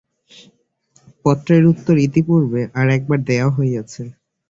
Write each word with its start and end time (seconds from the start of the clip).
পত্রের 1.25 1.63
উত্তর 1.71 1.95
ইতিপূর্বে 2.07 2.61
আর-একবার 2.79 3.19
দেওয়া 3.29 3.49
হইয়াছে। 3.49 4.03